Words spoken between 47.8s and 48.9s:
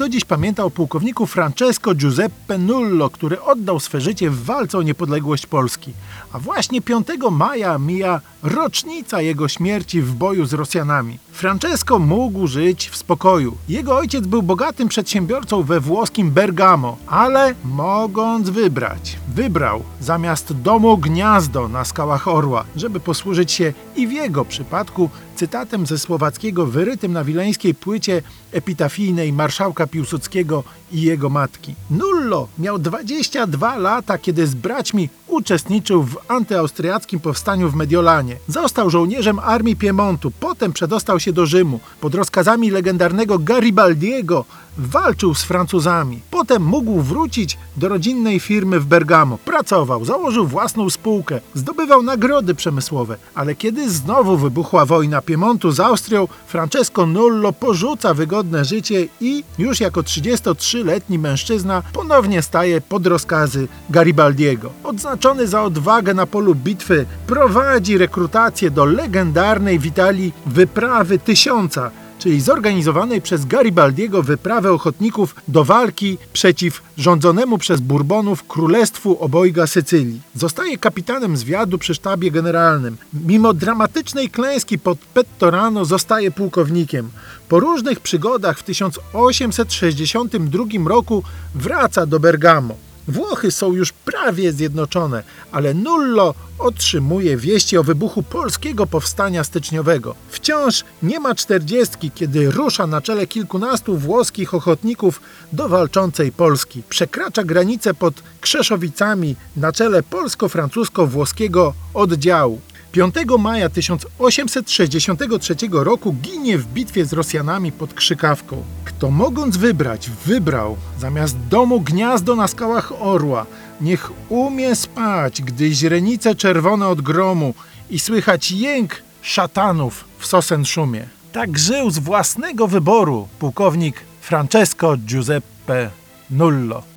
rodzinnej firmy w